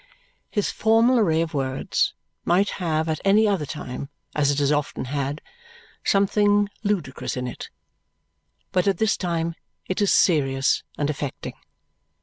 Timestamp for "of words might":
1.43-2.69